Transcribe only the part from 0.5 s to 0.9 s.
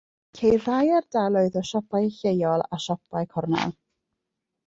rhai